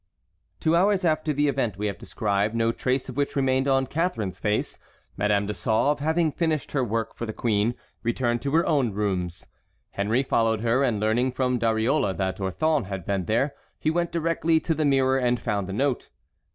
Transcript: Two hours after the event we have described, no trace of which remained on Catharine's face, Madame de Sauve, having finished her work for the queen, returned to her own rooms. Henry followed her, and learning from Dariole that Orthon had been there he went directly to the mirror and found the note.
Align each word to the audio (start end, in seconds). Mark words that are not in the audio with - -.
Two 0.59 0.75
hours 0.75 1.05
after 1.05 1.31
the 1.31 1.47
event 1.47 1.77
we 1.77 1.85
have 1.85 1.99
described, 1.99 2.55
no 2.55 2.71
trace 2.71 3.07
of 3.07 3.15
which 3.15 3.35
remained 3.35 3.67
on 3.67 3.85
Catharine's 3.85 4.39
face, 4.39 4.79
Madame 5.15 5.45
de 5.45 5.53
Sauve, 5.53 5.99
having 5.99 6.31
finished 6.31 6.71
her 6.71 6.83
work 6.83 7.13
for 7.13 7.27
the 7.27 7.31
queen, 7.33 7.75
returned 8.01 8.41
to 8.41 8.49
her 8.55 8.65
own 8.65 8.93
rooms. 8.93 9.45
Henry 9.91 10.23
followed 10.23 10.61
her, 10.61 10.83
and 10.83 10.99
learning 10.99 11.33
from 11.33 11.59
Dariole 11.59 12.17
that 12.17 12.39
Orthon 12.41 12.85
had 12.85 13.05
been 13.05 13.25
there 13.25 13.53
he 13.77 13.91
went 13.91 14.11
directly 14.11 14.59
to 14.61 14.73
the 14.73 14.85
mirror 14.85 15.19
and 15.19 15.39
found 15.39 15.67
the 15.67 15.71
note. 15.73 16.09